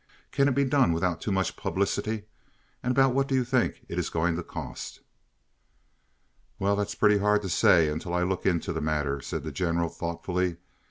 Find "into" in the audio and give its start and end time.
8.47-8.73